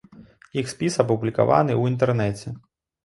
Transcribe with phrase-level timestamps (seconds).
[0.61, 2.59] Іх спіс апублікаваны ў інтэрнэце.